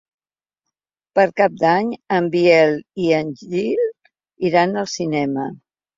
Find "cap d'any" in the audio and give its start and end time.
1.41-1.91